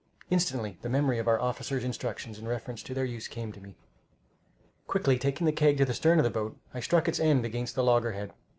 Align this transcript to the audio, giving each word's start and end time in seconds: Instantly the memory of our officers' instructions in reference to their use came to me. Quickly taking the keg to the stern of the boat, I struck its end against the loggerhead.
Instantly 0.31 0.79
the 0.81 0.89
memory 0.89 1.19
of 1.19 1.27
our 1.27 1.39
officers' 1.39 1.83
instructions 1.83 2.39
in 2.39 2.47
reference 2.47 2.81
to 2.81 2.95
their 2.95 3.05
use 3.05 3.27
came 3.27 3.51
to 3.51 3.61
me. 3.61 3.75
Quickly 4.87 5.19
taking 5.19 5.45
the 5.45 5.51
keg 5.53 5.77
to 5.77 5.85
the 5.85 5.93
stern 5.93 6.17
of 6.17 6.23
the 6.23 6.31
boat, 6.31 6.57
I 6.73 6.79
struck 6.79 7.07
its 7.07 7.19
end 7.19 7.45
against 7.45 7.75
the 7.75 7.83
loggerhead. 7.83 8.33